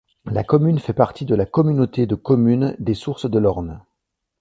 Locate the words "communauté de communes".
1.45-2.75